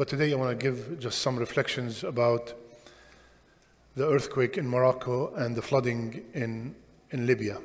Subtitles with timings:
[0.00, 2.54] But today I want to give just some reflections about
[3.96, 6.74] the earthquake in Morocco and the flooding in,
[7.10, 7.58] in Libya.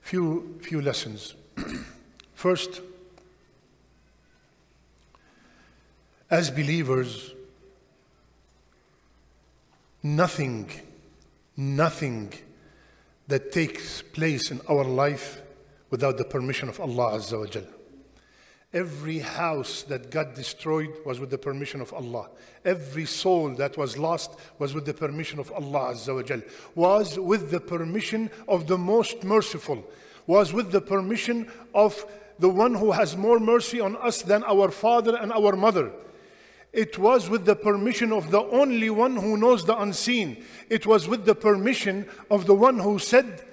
[0.00, 1.34] Few, few lessons.
[2.34, 2.82] First,
[6.30, 7.34] as believers,
[10.04, 10.70] nothing,
[11.56, 12.32] nothing
[13.26, 15.42] that takes place in our life
[15.90, 17.77] without the permission of Allah Azza wa Jal.
[18.74, 22.28] Every house that got destroyed was with the permission of Allah.
[22.66, 26.42] Every soul that was lost was with the permission of Allah Azza wa Jal.
[26.74, 29.82] Was with the permission of the most merciful.
[30.26, 32.04] Was with the permission of
[32.38, 35.90] the one who has more mercy on us than our father and our mother.
[36.70, 40.44] It was with the permission of the only one who knows the unseen.
[40.68, 43.44] It was with the permission of the one who said,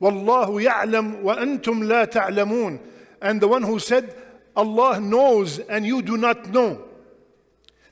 [0.00, 2.80] Wallahu ya'lam wa antum la ta'lamun.
[3.20, 4.16] And the one who said,
[4.56, 6.84] Allah knows and you do not know.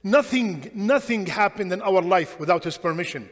[0.02, 3.28] Nothing, nothing happened in our life without His permission.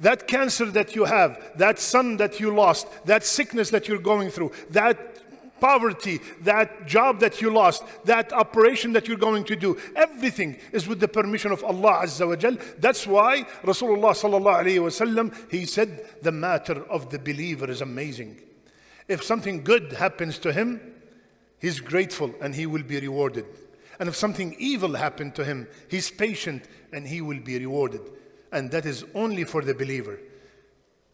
[0.00, 4.30] That cancer that you have, that son that you lost, that sickness that you're going
[4.30, 5.20] through, that
[5.60, 10.88] poverty, that job that you lost, that operation that you're going to do, everything is
[10.88, 12.56] with the permission of Allah Azza wa Jal.
[12.78, 18.40] That's why Rasulullah sallallahu alayhi wasallam, he said, the matter of the believer is amazing.
[19.06, 20.80] If something good happens to him,
[21.60, 23.46] he's grateful and he will be rewarded.
[23.98, 28.00] And if something evil happened to him, he's patient and he will be rewarded.
[28.50, 30.18] And that is only for the believer.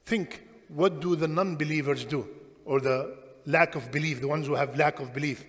[0.04, 2.28] Think, what do the non-believers do?
[2.64, 5.44] Or the lack of belief, the ones who have lack of belief.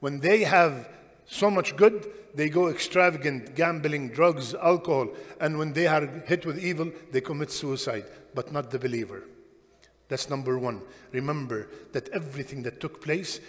[0.00, 0.88] When they have
[1.24, 5.08] so much good, they go extravagant, gambling, drugs, alcohol.
[5.40, 9.22] And when they are hit with evil, they commit suicide, but not the believer.
[10.08, 10.82] That's number one.
[11.12, 13.40] Remember that everything that took place,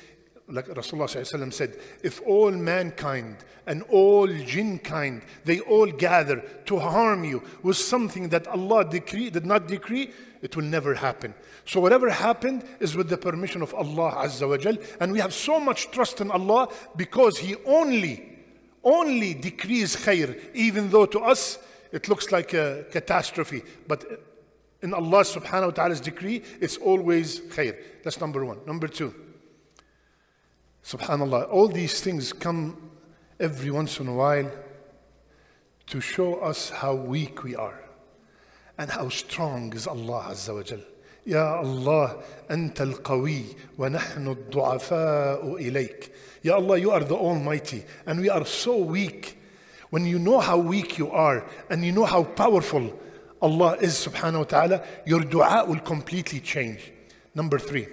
[0.49, 7.23] like Rasulullah said, if all mankind and all jinn kind, they all gather to harm
[7.23, 11.33] you with something that Allah decree, did not decree, it will never happen.
[11.65, 14.77] So whatever happened is with the permission of Allah Azza wa Jal.
[14.99, 16.67] And we have so much trust in Allah
[16.97, 18.37] because He only,
[18.83, 21.57] only decrees khair, even though to us
[21.93, 23.63] it looks like a catastrophe.
[23.87, 24.03] But
[24.81, 27.77] in Allah subhanahu wa ta'ala's decree, it's always khair.
[28.03, 28.59] That's number one.
[28.65, 29.15] Number two,
[30.84, 32.90] subhanallah, all these things come
[33.40, 34.50] every once in a while
[35.86, 37.80] to show us how weak we are
[38.76, 40.80] and how strong is Allah Azza wa Jal.
[41.26, 43.44] يا الله أنت القوي
[43.78, 46.10] ونحن الضعفاء إليك
[46.44, 49.38] يا Allah you are the Almighty and we are so weak
[49.90, 52.98] when you know how weak you are and you know how powerful
[53.42, 56.92] Allah is subhanahu wa ta'ala your dua will completely change
[57.34, 57.86] number three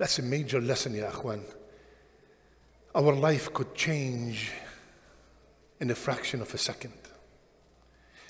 [0.00, 1.44] that's a major lesson ya akhwan
[2.94, 4.50] our life could change
[5.78, 6.96] in a fraction of a second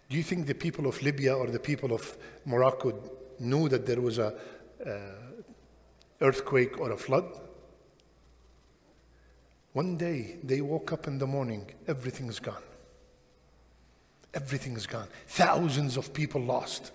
[0.09, 2.93] do you think the people of Libya or the people of Morocco
[3.39, 4.35] knew that there was a
[6.21, 7.25] earthquake or a flood.
[9.73, 12.63] One day they woke up in the morning, everything's gone.
[14.35, 15.09] Everything's gone.
[15.27, 16.93] Thousands of people lost.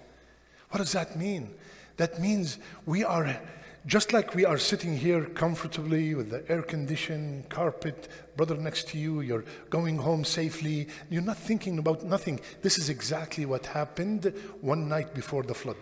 [0.70, 1.54] What does that mean?
[1.98, 3.40] That means we are
[3.86, 8.98] just like we are sitting here comfortably with the air conditioned carpet, brother next to
[8.98, 12.40] you, you're going home safely, you're not thinking about nothing.
[12.64, 15.78] This is exactly what happened one night before the flood.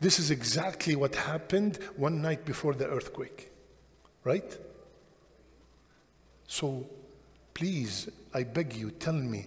[0.00, 3.50] This is exactly what happened one night before the earthquake,
[4.22, 4.56] right?
[6.46, 6.88] So
[7.52, 9.46] please, I beg you, tell me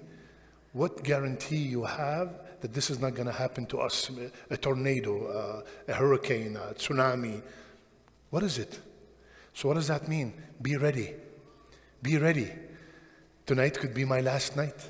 [0.73, 4.09] what guarantee you have that this is not going to happen to us
[4.49, 7.41] a tornado, uh, a hurricane, a tsunami.
[8.29, 8.79] What is it?
[9.53, 10.33] So, what does that mean?
[10.61, 11.13] Be ready.
[12.01, 12.51] Be ready.
[13.45, 14.87] Tonight could be my last night.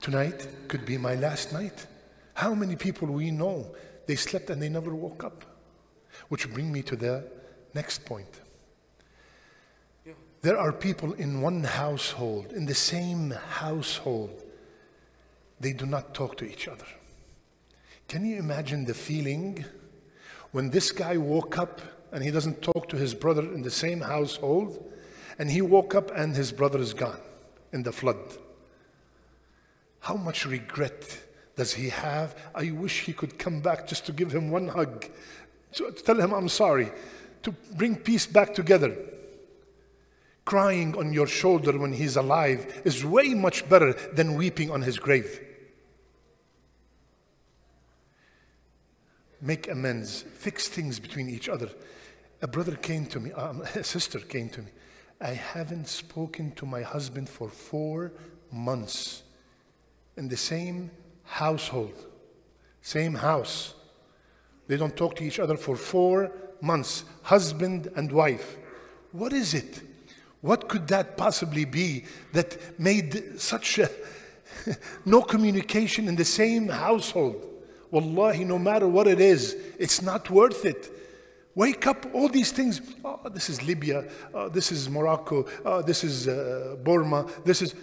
[0.00, 1.86] Tonight could be my last night.
[2.34, 3.74] How many people we know
[4.06, 5.44] they slept and they never woke up.
[6.28, 7.24] Which bring me to the
[7.74, 8.40] next point.
[10.42, 14.41] There are people in one household, in the same household,
[15.62, 16.84] they do not talk to each other.
[18.08, 19.64] Can you imagine the feeling
[20.50, 21.80] when this guy woke up
[22.10, 24.92] and he doesn't talk to his brother in the same household,
[25.38, 27.20] and he woke up and his brother is gone
[27.72, 28.18] in the flood?
[30.00, 31.20] How much regret
[31.54, 32.34] does he have?
[32.56, 35.06] I wish he could come back just to give him one hug,
[35.74, 36.90] to tell him I'm sorry,
[37.44, 38.96] to bring peace back together.
[40.44, 44.98] Crying on your shoulder when he's alive is way much better than weeping on his
[44.98, 45.40] grave.
[49.42, 51.68] Make amends, fix things between each other.
[52.42, 54.68] A brother came to me, um, a sister came to me,
[55.20, 58.12] I haven't spoken to my husband for four
[58.52, 59.24] months
[60.16, 60.92] in the same
[61.24, 62.06] household,
[62.82, 63.74] same house.
[64.68, 68.56] They don't talk to each other for four months, husband and wife.
[69.10, 69.82] What is it?
[70.40, 73.90] What could that possibly be that made such a
[75.04, 77.51] no communication in the same household?
[77.92, 80.90] Wallahi, no matter what it is, it's not worth it.
[81.54, 82.80] Wake up, all these things.
[83.04, 84.08] Oh, this is Libya.
[84.32, 85.46] Oh, this is Morocco.
[85.64, 87.26] Oh, this is uh, Burma.
[87.44, 87.74] This is.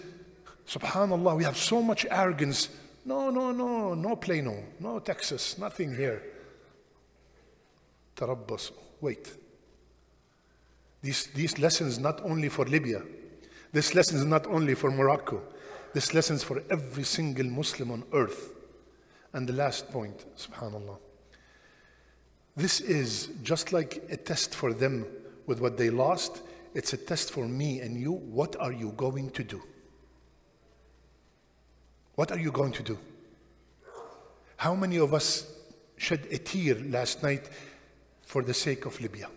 [0.68, 2.70] Subhanallah, we have so much arrogance.
[3.06, 6.22] No, no, no, no Plano, no Texas, nothing here.
[8.16, 8.72] Tarabbas,
[9.02, 9.32] wait.
[11.02, 13.02] These, these lessons not only for Libya,
[13.72, 15.42] this lesson is not only for Morocco,
[15.94, 18.54] this lesson is for every single Muslim on earth.
[19.34, 20.98] And the last point, subhanAllah.
[22.56, 25.06] This is just like a test for them
[25.46, 26.42] with what they lost.
[26.74, 28.12] It's a test for me and you.
[28.12, 29.62] What are you going to do?
[32.16, 32.98] What are you going to do?
[34.58, 35.50] How many of us
[35.96, 37.50] shed a tear last night
[38.24, 39.30] for the sake of Libya?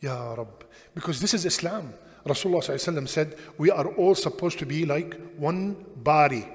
[0.00, 0.64] Ya Rab.
[0.94, 1.94] Because this is Islam.
[2.26, 6.48] Rasulullah said, We are all supposed to be like one body.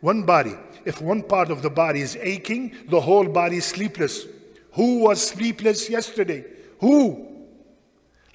[0.00, 0.54] One body.
[0.84, 4.26] If one part of the body is aching, the whole body is sleepless.
[4.72, 6.44] Who was sleepless yesterday?
[6.80, 7.26] Who?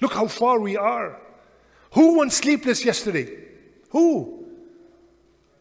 [0.00, 1.20] Look how far we are.
[1.92, 3.28] Who went sleepless yesterday?
[3.90, 4.46] Who?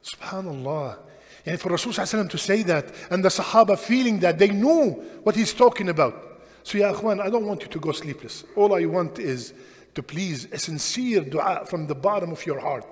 [0.04, 1.00] Subhanallah.
[1.46, 4.92] And for Rasulullah to say that, and the Sahaba feeling that they knew
[5.24, 6.42] what he's talking about.
[6.64, 8.44] So, Ya Akhwan, I don't want you to go sleepless.
[8.56, 9.54] All I want is
[9.94, 12.86] to please a sincere dua from the bottom of your heart.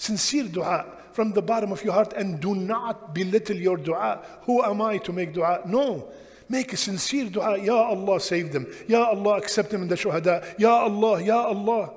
[0.00, 4.24] Sincere dua from the bottom of your heart, and do not belittle your dua.
[4.44, 5.60] Who am I to make dua?
[5.66, 6.08] No.
[6.48, 7.58] Make a sincere dua.
[7.58, 8.66] Ya Allah, save them.
[8.88, 10.58] Ya Allah, accept them in the shuhada.
[10.58, 11.92] Ya Allah, Ya Allah.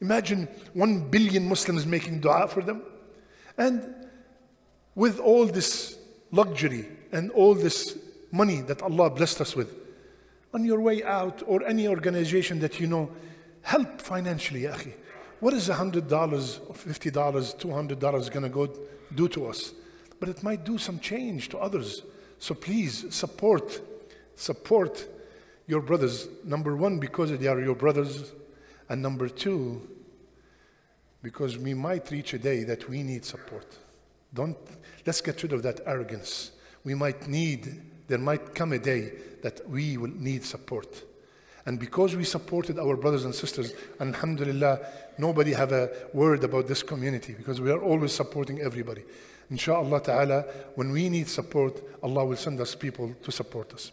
[0.00, 2.82] Imagine one billion Muslims making dua for them.
[3.56, 3.94] And
[4.96, 5.96] with all this
[6.32, 7.96] luxury and all this
[8.32, 9.72] money that Allah blessed us with,
[10.52, 13.08] on your way out or any organization that you know,
[13.62, 14.74] help financially, ya.
[15.40, 16.10] What is $100
[16.68, 17.12] or $50,
[17.56, 18.68] $200 going to go
[19.14, 19.72] do to us?
[20.20, 22.02] But it might do some change to others.
[22.38, 23.80] So please support,
[24.36, 25.08] support
[25.66, 26.28] your brothers.
[26.44, 28.32] Number one, because they are your brothers.
[28.90, 29.88] And number two,
[31.22, 33.78] because we might reach a day that we need support.
[34.34, 34.58] Don't,
[35.06, 36.52] let's get rid of that arrogance.
[36.84, 39.12] We might need, there might come a day
[39.42, 41.04] that we will need support.
[41.66, 44.80] And because we supported our brothers and sisters, and alhamdulillah,
[45.18, 49.02] nobody have a word about this community because we are always supporting everybody.
[49.50, 50.44] Inshallah ta'ala,
[50.76, 53.92] when we need support, Allah will send us people to support us.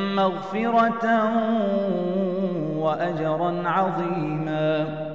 [0.15, 1.05] مغفرة
[2.77, 5.10] وأجرا عظيما.